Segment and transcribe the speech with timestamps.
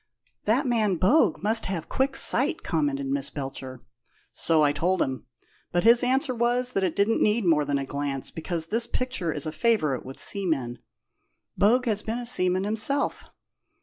[0.45, 3.83] "The man Bogue must have quick sight," commented Miss Belcher.
[4.33, 5.27] "So I told him,
[5.71, 9.31] but his answer was that it didn't need more than a glance, because this picture
[9.31, 10.79] is a favourite with seamen.
[11.55, 13.25] Bogue has been a seaman himself."